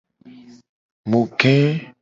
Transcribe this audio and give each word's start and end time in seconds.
Mu 1.09 1.19
ge. 1.39 1.55